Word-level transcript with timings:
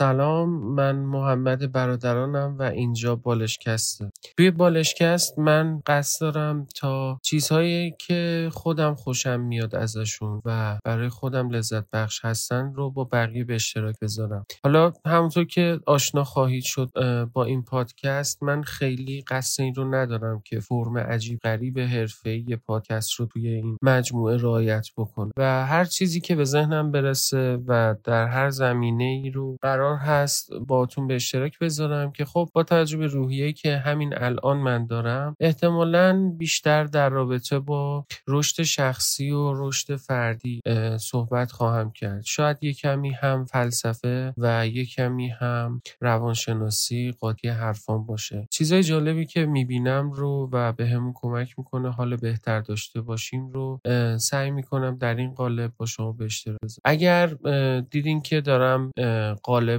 سلام 0.00 0.48
من 0.74 0.96
محمد 0.96 1.72
برادرانم 1.72 2.56
و 2.58 2.62
اینجا 2.62 3.16
بالشکسته. 3.16 4.10
توی 4.36 4.50
بالشکست 4.50 5.38
من 5.38 5.80
قصد 5.86 6.20
دارم 6.20 6.66
تا 6.76 7.18
چیزهایی 7.22 7.94
که 8.06 8.48
خودم 8.52 8.94
خوشم 8.94 9.40
میاد 9.40 9.74
ازشون 9.74 10.42
و 10.44 10.78
برای 10.84 11.08
خودم 11.08 11.50
لذت 11.50 11.90
بخش 11.92 12.24
هستن 12.24 12.72
رو 12.74 12.90
با 12.90 13.04
بقیه 13.04 13.44
به 13.44 13.54
اشتراک 13.54 13.94
بذارم. 14.02 14.44
حالا 14.64 14.92
همونطور 15.06 15.44
که 15.44 15.80
آشنا 15.86 16.24
خواهید 16.24 16.64
شد 16.64 16.90
با 17.32 17.44
این 17.44 17.62
پادکست 17.62 18.42
من 18.42 18.62
خیلی 18.62 19.24
قصد 19.28 19.62
این 19.62 19.74
رو 19.74 19.94
ندارم 19.94 20.42
که 20.44 20.60
فرم 20.60 20.98
عجیب 20.98 21.38
غریب 21.38 21.78
حرفه‌ای 21.78 22.58
پادکست 22.66 23.12
رو 23.12 23.26
توی 23.26 23.48
این 23.48 23.76
مجموعه 23.82 24.36
رعایت 24.36 24.86
بکنم. 24.96 25.30
و 25.36 25.66
هر 25.66 25.84
چیزی 25.84 26.20
که 26.20 26.34
به 26.34 26.44
ذهنم 26.44 26.90
برسه 26.90 27.58
و 27.66 27.94
در 28.04 28.26
هر 28.26 28.50
زمینه 28.50 29.04
ای 29.04 29.30
رو 29.30 29.56
قرار 29.62 29.89
هست 29.96 30.52
باتون 30.54 31.06
به 31.06 31.14
اشتراک 31.14 31.58
بذارم 31.58 32.12
که 32.12 32.24
خب 32.24 32.48
با 32.52 32.62
توجه 32.62 32.96
به 32.96 33.06
روحیه 33.06 33.52
که 33.52 33.76
همین 33.76 34.14
الان 34.16 34.56
من 34.56 34.86
دارم 34.86 35.36
احتمالا 35.40 36.32
بیشتر 36.38 36.84
در 36.84 37.08
رابطه 37.08 37.58
با 37.58 38.06
رشد 38.28 38.62
شخصی 38.62 39.30
و 39.30 39.52
رشد 39.56 39.96
فردی 39.96 40.60
صحبت 41.00 41.52
خواهم 41.52 41.90
کرد. 41.90 42.24
شاید 42.24 42.56
یه 42.60 42.72
کمی 42.72 43.10
هم 43.10 43.44
فلسفه 43.44 44.34
و 44.36 44.66
یه 44.66 44.86
کمی 44.86 45.28
هم 45.28 45.82
روانشناسی 46.00 47.14
قاطی 47.20 47.48
حرفان 47.48 48.06
باشه. 48.06 48.46
چیزای 48.50 48.82
جالبی 48.82 49.26
که 49.26 49.46
می‌بینم 49.46 50.10
رو 50.12 50.48
و 50.52 50.72
به 50.72 50.86
همون 50.86 51.12
کمک 51.14 51.58
می‌کنه 51.58 51.90
حال 51.90 52.16
بهتر 52.16 52.60
داشته 52.60 53.00
باشیم 53.00 53.50
رو 53.50 53.80
سعی 54.20 54.50
می‌کنم 54.50 54.98
در 54.98 55.14
این 55.14 55.34
قالب 55.34 55.72
با 55.76 55.86
شما 55.86 56.12
به 56.12 56.24
اشتراک 56.24 56.60
اگر 56.84 57.26
دیدین 57.90 58.20
که 58.22 58.40
دارم 58.40 58.90
قالب 59.42 59.69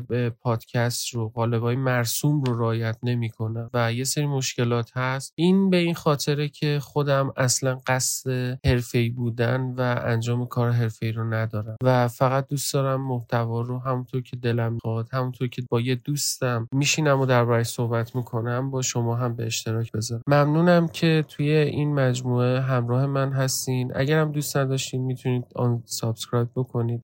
پادکست 0.42 1.10
رو 1.14 1.30
قالب 1.30 1.62
های 1.62 1.76
مرسوم 1.76 2.44
رو 2.44 2.58
رایت 2.58 2.98
نمی‌کنم 3.04 3.70
و 3.74 3.94
یه 3.94 4.04
سری 4.04 4.26
مشکلات 4.26 4.98
هست. 4.98 5.34
این 5.36 5.70
به 5.70 5.78
این 5.78 5.94
خاطره 5.94 6.50
که 6.50 6.80
خودم 6.82 7.34
اصلا 7.38 7.80
قصد 7.88 8.58
حرفه‌ای 8.66 9.10
بودن 9.10 9.74
و 9.78 10.00
انجام 10.06 10.46
کار 10.46 10.72
حرفه‌ای 10.72 11.12
رو 11.12 11.34
ندارم. 11.34 11.76
و 11.84 12.08
فقط 12.08 12.48
دوست 12.48 12.74
دارم 12.74 13.02
محتوا 13.02 13.62
رو 13.62 13.80
همونطور 13.80 14.22
که 14.22 14.38
دلم 14.38 14.74
می‌خواد 14.74 15.08
همونطور 15.12 15.48
که 15.48 15.64
با 15.70 15.82
یه 15.82 15.96
دوستم 15.96 16.68
میشینم 16.74 17.20
و 17.20 17.26
دربارش 17.26 17.68
صحبت 17.68 18.16
می‌کنم 18.16 18.72
با 18.72 18.82
شما 18.82 19.16
هم 19.16 19.36
به 19.36 19.46
اشتراک 19.46 19.92
بذارم. 19.92 20.22
ممنونم 20.28 20.88
که 20.88 21.26
توی 21.28 21.50
این 21.52 21.94
مجموعه 21.94 22.62
همراه 22.62 23.06
من 23.06 23.32
هستین. 23.32 23.92
اگرم 23.96 24.32
دوست 24.32 24.58
نداشتین 24.58 25.02
می‌تونید 25.02 25.46
آن 25.56 25.84
سابسکرایب 25.86 26.48
بکنید. 26.56 27.02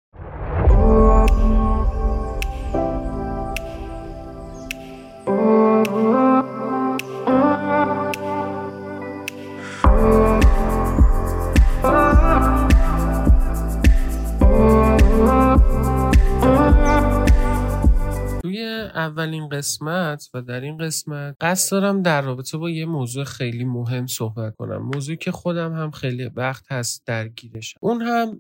Oh. 5.80 6.27
اولین 18.64 19.50
قسمت 19.50 20.30
و 20.34 20.42
در 20.42 20.62
این 20.62 20.78
قسمت 20.78 21.36
قصد 21.42 21.72
دارم 21.72 22.02
در 22.02 22.22
رابطه 22.22 22.58
با 22.58 22.70
یه 22.70 22.86
موضوع 22.86 23.24
خیلی 23.24 23.64
مهم 23.66 24.08
صحبت 24.08 24.56
کنم. 24.56 24.90
موضوعی 24.94 25.18
که 25.18 25.32
خودم 25.32 25.74
هم 25.74 25.92
خیلی 25.92 26.32
وقت 26.36 26.72
هست 26.72 27.04
درگیرش 27.06 27.76
اون 27.82 28.02
هم 28.02 28.40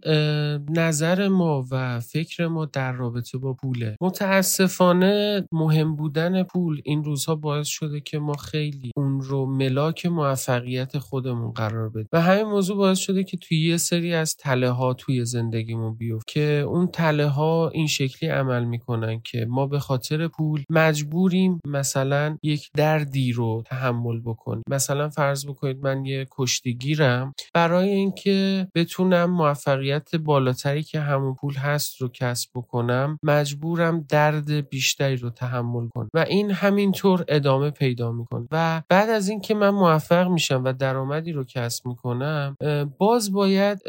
نظر 0.69 1.27
ما 1.27 1.65
و 1.71 1.99
فکر 1.99 2.47
ما 2.47 2.65
در 2.65 2.91
رابطه 2.91 3.37
با 3.37 3.53
پوله. 3.53 3.97
متاسفانه 4.01 5.47
مهم 5.51 5.95
بودن 5.95 6.43
پول 6.43 6.81
این 6.85 7.03
روزها 7.03 7.35
باعث 7.35 7.67
شده 7.67 7.99
که 7.99 8.19
ما 8.19 8.33
خیلی 8.33 8.91
اون 8.95 9.21
رو 9.21 9.45
ملاک 9.45 10.05
موفقیت 10.05 10.97
خودمون 10.97 11.51
قرار 11.51 11.89
بدیم. 11.89 12.07
و 12.13 12.21
همین 12.21 12.45
موضوع 12.45 12.77
باعث 12.77 12.99
شده 12.99 13.23
که 13.23 13.37
توی 13.37 13.67
یه 13.67 13.77
سری 13.77 14.13
از 14.13 14.35
تله 14.35 14.69
ها 14.69 14.93
توی 14.93 15.25
زندگیمون 15.25 15.95
بیفت 15.95 16.27
که 16.27 16.63
اون 16.67 16.87
تله 16.87 17.27
ها 17.27 17.69
این 17.73 17.87
شکلی 17.87 18.29
عمل 18.29 18.63
می‌کنن 18.63 19.21
که 19.21 19.45
ما 19.49 19.67
به 19.67 19.79
خاطر 19.79 20.06
پول 20.13 20.63
مجبوریم 20.69 21.59
مثلا 21.67 22.37
یک 22.43 22.69
دردی 22.75 23.31
رو 23.31 23.63
تحمل 23.65 24.19
بکنیم. 24.19 24.63
مثلا 24.69 25.09
فرض 25.09 25.45
بکنید 25.45 25.77
من 25.83 26.05
یه 26.05 26.27
کشتیگیرم 26.31 27.33
برای 27.53 27.89
اینکه 27.89 28.67
بتونم 28.75 29.31
موفقیت 29.31 30.15
بالاتری 30.15 30.83
که 30.83 30.99
همون 30.99 31.35
پول 31.35 31.53
هست 31.53 32.01
رو 32.01 32.07
کسب 32.07 32.49
بکنم 32.55 33.19
مجبورم 33.23 34.05
درد 34.09 34.69
بیشتری 34.69 35.15
رو 35.15 35.29
تحمل 35.29 35.87
کنم. 35.87 36.09
و 36.13 36.19
این 36.19 36.51
همینطور 36.51 37.25
ادامه 37.27 37.69
پیدا 37.69 38.11
می‌کنه. 38.11 38.47
و 38.51 38.81
بعد 38.89 39.09
از 39.09 39.29
اینکه 39.29 39.53
من 39.53 39.69
موفق 39.69 40.27
میشم 40.27 40.63
و 40.63 40.73
درآمدی 40.73 41.31
رو 41.31 41.43
کسب 41.43 41.87
می‌کنم 41.87 42.55
باز 42.97 43.31
باید 43.31 43.79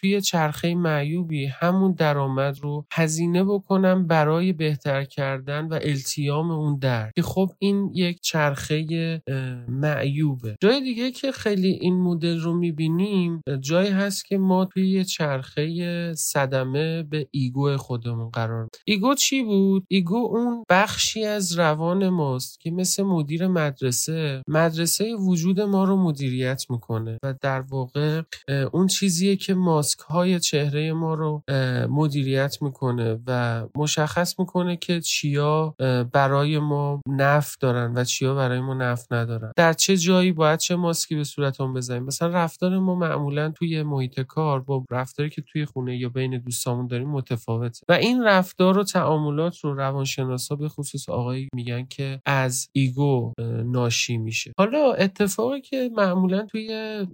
توی 0.00 0.20
چرخه 0.20 0.74
معیوبی 0.74 1.46
همون 1.46 1.92
درآمد 1.92 2.58
رو 2.60 2.84
هزینه 2.92 3.44
بکنم 3.44 4.06
برای 4.06 4.52
بهتر 4.52 5.04
کردن 5.04 5.51
و 5.60 5.74
التیام 5.82 6.50
اون 6.50 6.78
درد. 6.78 7.12
که 7.16 7.22
خب 7.22 7.50
این 7.58 7.90
یک 7.94 8.20
چرخه 8.20 9.22
معیوبه. 9.68 10.56
جای 10.62 10.80
دیگه 10.80 11.10
که 11.10 11.32
خیلی 11.32 11.68
این 11.68 12.00
مدل 12.00 12.40
رو 12.40 12.54
می‌بینیم 12.54 13.40
جایی 13.60 13.90
هست 13.90 14.24
که 14.24 14.38
ما 14.38 14.64
توی 14.64 14.90
یه 14.90 15.04
چرخه 15.04 16.14
صدمه 16.14 17.02
به 17.02 17.28
ego 17.30 17.76
خودمون 17.76 18.30
قرار 18.30 18.68
ego 18.86 19.14
چی 19.14 19.42
بود؟ 19.42 19.84
ego 19.88 20.16
اون 20.16 20.64
بخشی 20.70 21.24
از 21.24 21.58
روان 21.58 22.08
ماست 22.08 22.60
که 22.60 22.70
مثل 22.70 23.02
مدیر 23.02 23.46
مدرسه 23.46 24.42
مدرسه 24.48 25.14
وجود 25.14 25.60
ما 25.60 25.84
رو 25.84 25.96
مدیریت 25.96 26.64
می‌کنه 26.70 27.18
و 27.22 27.34
در 27.40 27.60
واقع 27.60 28.22
اون 28.72 28.86
چیزیه 28.86 29.36
که 29.36 29.54
ماسک 29.54 29.98
های 29.98 30.40
چهره 30.40 30.92
ما 30.92 31.14
رو 31.14 31.42
مدیریت 31.90 32.56
می‌کنه 32.60 33.18
و 33.26 33.62
مشخص 33.76 34.38
می‌کنه 34.38 34.76
که 34.76 35.00
چیا 35.00 35.41
برای 36.12 36.58
ما 36.58 37.00
نف 37.08 37.56
دارن 37.60 37.92
و 37.96 38.04
چیا 38.04 38.34
برای 38.34 38.60
ما 38.60 38.74
نف 38.74 39.12
ندارن. 39.12 39.52
در 39.56 39.72
چه 39.72 39.96
جایی 39.96 40.32
باید 40.32 40.58
چه 40.58 40.76
ماسکی 40.76 41.16
به 41.16 41.24
صورتمون 41.24 41.74
بزنیم؟ 41.74 42.02
مثلا 42.02 42.28
رفتار 42.28 42.78
ما 42.78 42.94
معمولا 42.94 43.50
توی 43.50 43.82
محیط 43.82 44.20
کار 44.20 44.60
با 44.60 44.84
رفتاری 44.90 45.30
که 45.30 45.42
توی 45.42 45.64
خونه 45.64 45.96
یا 45.96 46.08
بین 46.08 46.38
دوستامون 46.38 46.86
داریم 46.86 47.08
متفاوته. 47.08 47.80
و 47.88 47.92
این 47.92 48.22
رفتار 48.24 48.78
و 48.78 48.84
تعاملات 48.84 49.58
رو 49.58 49.74
روانشناسا 49.74 50.56
به 50.56 50.68
خصوص 50.68 51.08
آقایی 51.08 51.48
میگن 51.54 51.86
که 51.90 52.20
از 52.26 52.68
ایگو 52.72 53.32
ناشی 53.64 54.16
میشه. 54.16 54.52
حالا 54.58 54.92
اتفاقی 54.92 55.60
که 55.60 55.90
معمولا 55.96 56.46
توی 56.46 57.06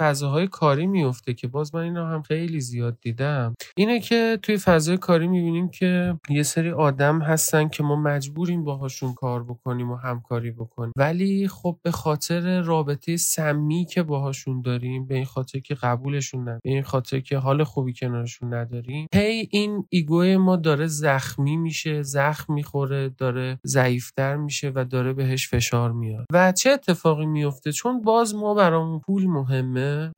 فضاهای 0.00 0.46
کاری 0.46 0.86
میفته 0.86 1.34
که 1.34 1.48
باز 1.48 1.74
من 1.74 1.80
اینا 1.80 2.08
هم 2.08 2.22
خیلی 2.22 2.60
زیاد 2.60 2.98
دیدم 3.00 3.54
اینه 3.76 4.00
که 4.00 4.38
توی 4.42 4.56
فضای 4.56 4.96
کاری 4.96 5.28
می‌بینیم 5.28 5.68
که 5.68 6.18
یه 6.30 6.42
سری 6.42 6.70
آدم 6.70 7.20
هستن 7.20 7.68
که 7.74 7.82
ما 7.82 7.96
مجبوریم 7.96 8.64
باهاشون 8.64 9.14
کار 9.14 9.44
بکنیم 9.44 9.90
و 9.90 9.96
همکاری 9.96 10.50
بکنیم. 10.50 10.92
ولی 10.96 11.48
خب 11.48 11.78
به 11.82 11.90
خاطر 11.90 12.60
رابطه 12.60 13.16
سمی 13.16 13.84
که 13.84 14.02
باهاشون 14.02 14.62
داریم 14.62 15.06
به 15.06 15.14
این 15.14 15.24
خاطر 15.24 15.58
که 15.58 15.74
قبولشون 15.74 16.40
نداریم 16.40 16.60
به 16.64 16.70
این 16.70 16.82
خاطر 16.82 17.20
که 17.20 17.38
حال 17.38 17.64
خوبی 17.64 17.92
کنارشون 17.92 18.54
نداریم 18.54 19.06
هی 19.14 19.48
این 19.50 19.84
ایگو 19.88 20.24
ما 20.38 20.56
داره 20.56 20.86
زخمی 20.86 21.56
میشه 21.56 22.02
زخم 22.02 22.54
می‌خوره 22.54 23.08
داره 23.08 23.58
ضعیفتر 23.66 24.36
میشه 24.36 24.72
و 24.74 24.84
داره 24.84 25.12
بهش 25.12 25.48
فشار 25.48 25.92
میاد. 25.92 26.26
و 26.32 26.52
چه 26.52 26.70
اتفاقی 26.70 27.26
میفته؟ 27.26 27.72
چون 27.72 28.02
باز 28.02 28.34
ما 28.34 28.54
برامون 28.54 29.00
پول 29.00 29.26
مهمه 29.26 30.12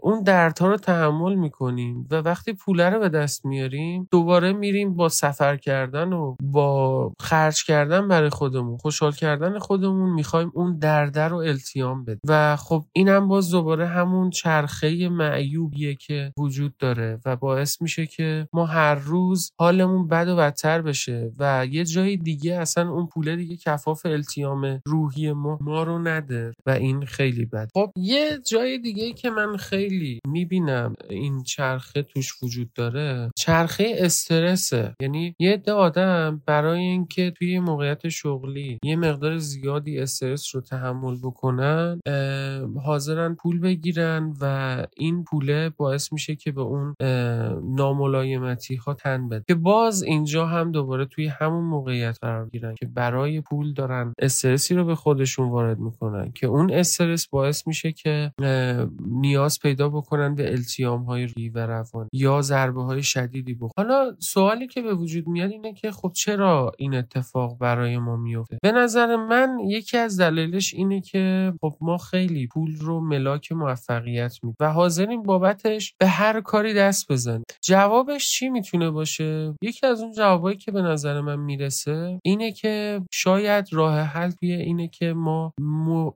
اون 0.00 0.22
دردها 0.22 0.68
رو 0.68 0.76
تحمل 0.76 1.34
می‌کنیم 1.34 2.06
و 2.10 2.14
وقتی 2.14 2.52
پوله 2.52 2.90
رو 2.90 3.00
به 3.00 3.08
دست 3.08 3.44
میاریم 3.44 4.08
دوباره 4.10 4.52
میریم 4.52 4.94
با 4.94 5.08
سفر 5.08 5.56
کردن 5.56 6.12
و 6.12 6.36
با 6.42 7.01
خرج 7.20 7.64
کردن 7.64 8.08
برای 8.08 8.30
خودمون 8.30 8.76
خوشحال 8.76 9.12
کردن 9.12 9.58
خودمون 9.58 10.10
می‌خوایم 10.10 10.52
اون 10.54 10.78
درده 10.78 11.28
رو 11.28 11.36
التیام 11.36 12.04
بدیم. 12.04 12.20
و 12.28 12.56
خب 12.56 12.84
اینم 12.92 13.28
باز 13.28 13.50
دوباره 13.50 13.86
همون 13.86 14.30
چرخه 14.30 15.08
معیوبیه 15.08 15.94
که 15.94 16.32
وجود 16.38 16.76
داره 16.76 17.20
و 17.24 17.36
باعث 17.36 17.82
میشه 17.82 18.06
که 18.06 18.48
ما 18.52 18.66
هر 18.66 18.94
روز 18.94 19.52
حالمون 19.60 20.08
بد 20.08 20.28
و 20.28 20.36
بدتر 20.36 20.82
بشه 20.82 21.32
و 21.38 21.66
یه 21.70 21.84
جای 21.84 22.16
دیگه 22.16 22.54
اصلا 22.54 22.90
اون 22.90 23.06
پوله 23.06 23.36
دیگه 23.36 23.56
کفاف 23.56 24.06
التیام 24.06 24.80
روحی 24.86 25.32
ما 25.32 25.58
ما 25.60 25.82
رو 25.82 25.98
نده 25.98 26.52
و 26.66 26.70
این 26.70 27.06
خیلی 27.06 27.44
بد. 27.44 27.68
خب 27.74 27.90
یه 27.96 28.38
جای 28.50 28.78
دیگه 28.78 29.12
که 29.12 29.30
من 29.30 29.56
خیلی 29.56 30.20
می‌بینم 30.26 30.94
این 31.10 31.42
چرخه 31.42 32.02
توش 32.02 32.42
وجود 32.42 32.72
داره 32.72 33.30
چرخه 33.42 33.94
استرسه. 33.96 34.94
یعنی 35.00 35.34
یه 35.38 35.52
عده 35.52 35.72
آدم 35.72 36.42
برای 36.46 36.80
اینکه 36.80 37.30
توی 37.30 37.58
موقعیت 37.58 38.08
شغلی 38.08 38.78
یه 38.84 38.96
مقدار 38.96 39.38
زیادی 39.38 39.98
استرس 39.98 40.54
رو 40.54 40.60
تحمل 40.60 41.16
بکنن 41.22 42.00
حاضرن 42.84 43.34
پول 43.34 43.60
بگیرن 43.60 44.34
و 44.40 44.86
این 44.96 45.24
پوله 45.24 45.68
باعث 45.68 46.12
میشه 46.12 46.36
که 46.36 46.52
به 46.52 46.60
اون 46.60 46.94
ناملایمتی 47.76 48.74
ها 48.74 48.94
تن 48.94 49.28
بده. 49.28 49.44
که 49.48 49.54
باز 49.54 50.02
اینجا 50.02 50.46
هم 50.46 50.72
دوباره 50.72 51.04
توی 51.04 51.26
همون 51.26 51.64
موقعیت 51.64 52.18
قرار 52.22 52.48
گیرن 52.48 52.74
که 52.74 52.86
برای 52.86 53.40
پول 53.40 53.72
دارن 53.72 54.12
استرسی 54.18 54.74
رو 54.74 54.84
به 54.84 54.94
خودشون 54.94 55.48
وارد 55.48 55.78
می‌کنن. 55.78 56.32
که 56.32 56.46
اون 56.46 56.72
استرس 56.72 57.28
باعث 57.28 57.66
میشه 57.66 57.92
که 57.92 58.32
نیاز 59.06 59.58
پیدا 59.60 59.88
بکنن 59.88 60.34
به 60.34 60.52
التیام 60.52 61.02
های 61.02 61.26
ری 61.26 61.48
و 61.48 61.66
روان 61.66 62.08
یا 62.12 62.40
ضربه 62.40 62.82
های 62.82 63.02
شدیدی 63.32 63.54
بخورن 63.54 63.72
حالا 63.76 64.16
سوالی 64.18 64.66
که 64.66 64.82
به 64.82 64.94
وجود 64.94 65.26
میاد 65.26 65.50
اینه 65.50 65.72
که 65.72 65.90
خب 65.90 66.12
چرا 66.16 66.72
این 66.78 66.94
اتفاق 66.94 67.58
برای 67.58 67.98
ما 67.98 68.16
میفته؟ 68.16 68.58
به 68.62 68.72
نظر 68.72 69.16
من 69.16 69.58
یکی 69.66 69.98
از 69.98 70.20
دلایلش 70.20 70.74
اینه 70.74 71.00
که 71.00 71.52
خب 71.60 71.74
ما 71.80 71.98
خیلی 71.98 72.46
پول 72.46 72.76
رو 72.80 73.00
ملاک 73.00 73.52
موفقیت 73.52 74.38
می 74.42 74.54
و 74.60 74.72
حاضرین 74.72 75.22
بابتش 75.22 75.94
به 75.98 76.06
هر 76.06 76.40
کاری 76.40 76.74
دست 76.74 77.12
بزنیم. 77.12 77.44
جوابش 77.62 78.30
چی 78.30 78.48
می‌تونه 78.48 78.90
باشه؟ 78.90 79.54
یکی 79.62 79.86
از 79.86 80.00
اون 80.00 80.12
جوابایی 80.12 80.56
که 80.56 80.72
به 80.72 80.82
نظر 80.82 81.20
من 81.20 81.36
می‌رسه 81.36 82.20
اینه 82.24 82.52
که 82.52 83.00
شاید 83.10 83.72
راه 83.72 83.98
حل 84.00 84.30
توی 84.30 84.52
اینه 84.52 84.88
که 84.88 85.12
ما 85.12 85.52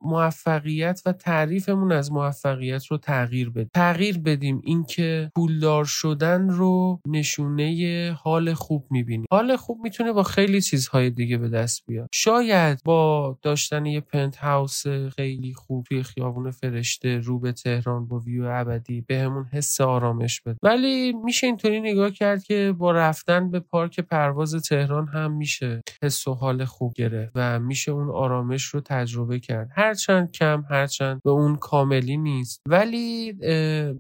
موفقیت 0.03 1.03
و 1.07 1.13
تعریفمون 1.13 1.93
از 1.93 2.13
موفقیت 2.13 2.87
رو 2.87 2.99
تغییر 2.99 3.51
بدیم 3.51 3.71
تغییر 3.75 4.19
بدیم 4.19 4.61
اینکه 4.65 5.31
پولدار 5.37 5.85
شدن 5.85 6.49
رو 6.49 7.01
نشونه 7.09 8.17
حال 8.23 8.55
خوب 8.55 8.87
می‌بینیم 8.91 9.27
حال 9.31 9.57
خوب 9.57 9.79
می‌تونه 9.83 10.13
با 10.13 10.23
خیلی 10.23 10.61
چیزهای 10.61 11.11
دیگه 11.11 11.39
به 11.39 11.49
دست 11.49 11.83
بیاد. 11.87 12.09
شاید 12.15 12.81
با 12.85 13.39
داشتن 13.43 13.87
یه 13.87 14.01
پنت 14.01 14.37
هاوس 14.37 14.87
خیلی 15.17 15.55
خوب 15.55 15.85
توی 15.85 16.03
خیابون 16.03 16.51
فرشته 16.51 17.19
رو 17.19 17.39
به 17.39 17.53
تهران 17.53 18.07
با 18.07 18.19
ویو 18.19 18.45
ابدی 18.45 19.01
بهمون 19.01 19.43
به 19.43 19.59
حس 19.59 19.81
آرامش 19.81 20.41
بده. 20.41 20.57
ولی 20.63 21.13
میشه 21.13 21.47
اینطوری 21.47 21.81
نگاه 21.81 22.11
کرد 22.11 22.43
که 22.43 22.75
با 22.79 22.93
رفتن 22.93 23.51
به 23.51 23.61
پارک 23.61 24.01
پرواز 24.01 24.55
تهران 24.55 25.09
هم 25.09 25.33
میشه. 25.33 25.83
حس 26.03 26.29
و 26.29 26.35
حال 26.35 26.65
خوب 26.65 26.93
گرفت 26.97 27.33
و 27.35 27.61
میشه 27.61 27.93
اون 27.93 28.11
آرامش 28.11 28.65
رو 28.65 28.81
تجربه 28.81 29.41
کرد. 29.41 29.69
هرچند 29.77 30.31
کم 30.33 30.65
هرچند 30.71 31.21
به 31.25 31.31
اون 31.31 31.57
کاملی 31.57 32.17
نیست. 32.17 32.63
ولی 32.69 33.33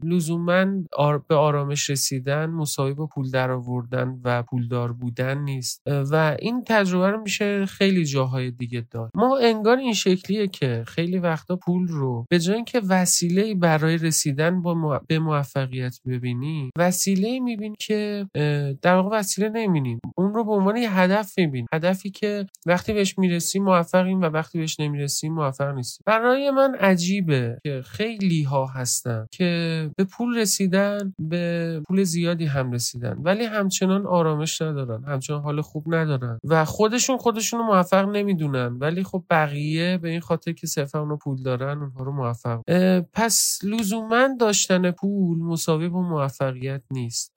لزوما 0.02 0.66
به 1.28 1.34
آرامش 1.34 1.90
رسیدن 1.90 2.46
مساوی 2.46 2.94
با 2.94 3.06
پول 3.06 3.30
درآوردن 3.30 4.20
و 4.24 4.42
پولدار 4.42 4.92
بودن 4.92 5.38
نیست. 5.38 5.82
و 5.86 6.36
این 6.40 6.64
تجربه 6.66 7.10
رو 7.10 7.20
میشه 7.20 7.66
خیلی 7.66 8.04
جاهای 8.04 8.50
دیگه 8.50 8.86
داد. 8.90 9.10
ما 9.14 9.38
انگار 9.38 9.76
این 9.76 9.94
شکلیه 9.94 10.48
که 10.48 10.84
خیلی 10.86 11.18
وقتا 11.18 11.56
پول 11.56 11.88
رو 11.88 12.26
به 12.30 12.38
جای 12.38 12.56
اینکه 12.56 12.80
وسیله 12.88 13.54
برای 13.54 13.98
رسیدن 13.98 14.62
با 14.62 15.00
به 15.08 15.18
موفقیت 15.18 15.96
ببینی 16.06 16.70
وسیله 16.78 17.40
می‌بینی 17.40 17.76
که 17.78 18.26
در 18.82 18.94
واقع 18.94 19.18
وسیله 19.18 19.48
نمی‌بینیم 19.48 20.00
اون 20.16 20.34
رو 20.34 20.44
به 20.44 20.52
عنوان 20.52 20.76
یه 20.76 20.98
هدف 20.98 21.38
می‌بینیم 21.38 21.66
هدفی 21.86 22.10
که 22.10 22.46
وقتی 22.66 22.92
بهش 22.92 23.18
می‌رسیم 23.18 23.64
موفقیم 23.64 24.20
و 24.20 24.24
وقتی 24.24 24.58
بهش 24.58 24.80
نمی‌رسیم 24.80 25.34
موفق 25.34 25.74
نیستیم. 25.74 26.02
برای 26.06 26.50
من 26.50 26.74
عجیبه 26.74 27.58
که 27.62 27.82
خیلی 27.86 28.42
ها 28.42 28.66
هستن 28.66 29.26
که 29.30 29.90
به 29.96 30.04
پول 30.04 30.38
رسیدن 30.38 31.14
به 31.18 31.82
پول 31.88 32.02
زیادی 32.02 32.46
هم 32.46 32.72
رسیدن. 32.72 33.16
ولی 33.22 33.44
همچنان 33.44 34.06
آرامش 34.06 34.62
ندارن 34.62 35.04
همچنان 35.04 35.42
حال 35.42 35.60
خوب 35.60 35.94
ندارن. 35.94 36.38
و 36.44 36.64
خودشون 36.64 37.16
خودشون 37.16 37.60
رو 37.60 37.66
موفق 37.66 38.08
نمی‌دونن. 38.08 38.76
ولی 38.80 39.04
خب 39.04 39.24
بقیه 39.30 39.98
به 39.98 40.08
این 40.08 40.20
خاطر 40.20 40.52
که 40.52 40.66
صرفا 40.66 41.00
اونو 41.00 41.16
پول 41.16 41.42
دارن 41.42 41.78
اونها 41.78 42.04
رو 42.04 42.12
موفق. 42.12 42.60
پس 43.12 43.58
لزوما 43.62 44.28
داشتن 44.40 44.90
پول 44.90 45.38
مساوی 45.38 45.88
با 45.88 46.02
موفقیت 46.02 46.82
نیست. 46.90 47.32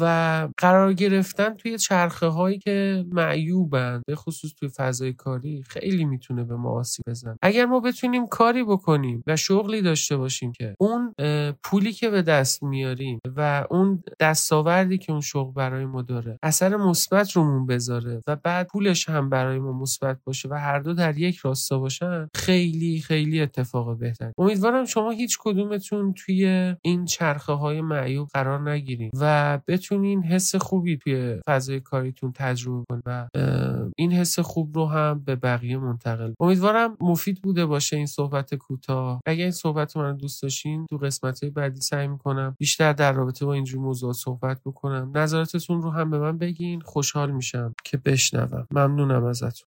و 0.00 0.48
قرار 0.56 0.92
گرفتن 0.92 1.54
توی 1.54 1.78
چرخه 1.78 2.26
هایی 2.26 2.58
که 2.58 3.04
معیوبن. 3.12 3.89
به 4.06 4.16
خصوص 4.16 4.52
توی 4.54 4.68
فضای 4.68 5.12
کاری 5.12 5.62
خیلی 5.68 6.04
می‌تونه 6.04 6.44
به 6.44 6.56
ما 6.56 6.70
آسیب 6.70 7.04
بزنه. 7.08 7.36
اگر 7.42 7.66
ما 7.66 7.80
بتونیم 7.80 8.26
کاری 8.26 8.64
بکنیم 8.64 9.22
و 9.26 9.36
شغلی 9.36 9.82
داشته 9.82 10.16
باشیم 10.16 10.52
که 10.52 10.74
اون 10.80 11.14
پولی 11.64 11.92
که 11.92 12.10
به 12.10 12.22
دست 12.22 12.62
میاریم 12.62 13.20
و 13.36 13.66
اون 13.70 14.02
دستاوردی 14.20 14.98
که 14.98 15.12
اون 15.12 15.20
شغل 15.20 15.52
برای 15.52 15.84
ما 15.84 16.02
داره 16.02 16.38
اثر 16.42 16.76
مثبت 16.76 17.32
رومون 17.32 17.66
بذاره 17.66 18.20
و 18.26 18.36
بعد 18.36 18.66
پولش 18.66 19.08
هم 19.08 19.30
برای 19.30 19.58
ما 19.58 19.72
مثبت 19.72 20.18
باشه 20.24 20.48
و 20.48 20.54
هر 20.54 20.78
دو 20.78 20.92
در 20.92 21.18
یک 21.18 21.36
راستا 21.36 21.78
باشن 21.78 22.28
خیلی 22.34 23.00
خیلی 23.00 23.40
اتفاق 23.40 23.98
بهتر 23.98 24.32
امیدوارم 24.38 24.84
شما 24.84 25.10
هیچ 25.10 25.38
کدومتون 25.40 26.12
توی 26.12 26.74
این 26.82 27.04
چرخه 27.04 27.52
های 27.52 27.80
معیوب 27.80 28.28
قرار 28.28 28.70
نگیریم 28.70 29.10
و 29.20 29.58
بتونین 29.68 30.22
حس 30.22 30.54
خوبی 30.54 30.96
توی 30.96 31.40
فضای 31.46 31.80
کاریتون 31.80 32.32
تجربه 32.32 32.84
کنید 32.90 33.02
و 33.06 33.28
این 33.96 34.12
حس 34.12 34.38
خوب 34.38 34.76
رو 34.78 34.86
هم 34.86 35.22
به 35.24 35.36
بقیه 35.36 35.78
منتقل. 35.78 36.32
امیدوارم 36.40 36.96
مفید 37.00 37.42
بوده 37.42 37.66
باشه 37.66 37.96
این 37.96 38.06
صحبت 38.06 38.54
کوتاه. 38.54 39.20
اگر 39.26 39.42
این 39.42 39.50
صحبت 39.50 39.96
من 39.96 40.16
دوست 40.16 40.42
داشتین 40.42 40.86
تو 40.86 40.98
قسمت 40.98 41.44
بعدی 41.44 41.80
سعی 41.80 42.08
می‌کنم 42.08 42.56
بیشتر 42.58 42.92
در 42.92 43.12
رابطه 43.12 43.46
با 43.46 43.52
اینجور 43.54 43.80
موضوع 43.80 44.12
صحبت 44.12 44.60
بکنم. 44.66 45.10
نظراتتون 45.14 45.82
رو 45.82 45.90
هم 45.90 46.10
به 46.10 46.18
من 46.18 46.38
بگین. 46.38 46.80
خوشحال 46.80 47.30
میشم 47.30 47.74
که 47.84 47.96
بشنوم. 47.96 48.66
ممنونم 48.70 49.24
ازتون. 49.24 49.68